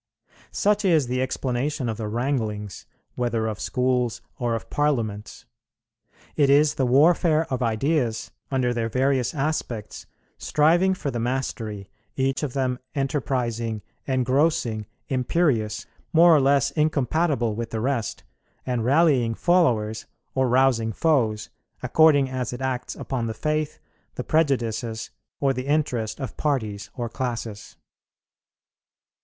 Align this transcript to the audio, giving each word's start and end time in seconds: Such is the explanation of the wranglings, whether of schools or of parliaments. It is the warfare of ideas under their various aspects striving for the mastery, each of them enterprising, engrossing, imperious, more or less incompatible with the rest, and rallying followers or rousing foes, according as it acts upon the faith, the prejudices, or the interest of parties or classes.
Such 0.51 0.83
is 0.83 1.05
the 1.05 1.21
explanation 1.21 1.87
of 1.87 1.97
the 1.97 2.07
wranglings, 2.07 2.87
whether 3.13 3.45
of 3.45 3.59
schools 3.59 4.19
or 4.39 4.55
of 4.55 4.71
parliaments. 4.71 5.45
It 6.35 6.49
is 6.49 6.73
the 6.73 6.87
warfare 6.87 7.45
of 7.53 7.61
ideas 7.61 8.31
under 8.49 8.73
their 8.73 8.89
various 8.89 9.35
aspects 9.35 10.07
striving 10.39 10.95
for 10.95 11.11
the 11.11 11.19
mastery, 11.19 11.91
each 12.15 12.41
of 12.41 12.53
them 12.53 12.79
enterprising, 12.95 13.83
engrossing, 14.07 14.87
imperious, 15.07 15.85
more 16.13 16.35
or 16.35 16.41
less 16.41 16.71
incompatible 16.71 17.53
with 17.53 17.69
the 17.69 17.79
rest, 17.79 18.23
and 18.65 18.83
rallying 18.83 19.35
followers 19.35 20.07
or 20.33 20.49
rousing 20.49 20.93
foes, 20.93 21.51
according 21.83 22.27
as 22.27 22.53
it 22.53 22.59
acts 22.61 22.95
upon 22.95 23.27
the 23.27 23.35
faith, 23.35 23.77
the 24.15 24.23
prejudices, 24.23 25.11
or 25.39 25.53
the 25.53 25.67
interest 25.67 26.19
of 26.19 26.37
parties 26.37 26.89
or 26.95 27.07
classes. 27.07 27.75